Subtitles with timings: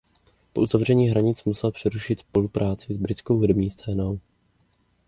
[0.53, 4.19] Po uzavření hranic musel přerušit spolupráci s britskou hudební scénou.